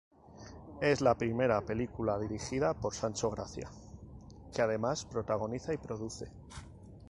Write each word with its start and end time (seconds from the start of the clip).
Es 0.81 0.99
la 1.01 1.13
primera 1.15 1.61
película 1.63 2.17
dirigida 2.17 2.73
por 2.73 2.95
Sancho 2.95 3.29
Gracia, 3.29 3.69
que 4.51 4.63
además 4.63 5.05
protagoniza 5.05 5.75
y 5.75 5.77
produce. 5.77 6.25